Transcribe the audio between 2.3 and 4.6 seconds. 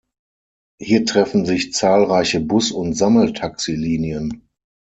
Bus- und Sammeltaxi-Linien.